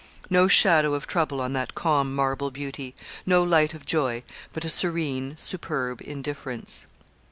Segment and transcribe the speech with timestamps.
[0.31, 2.95] No shadow of trouble on that calm marble beauty,
[3.27, 6.87] no light of joy, but a serene superb indifference.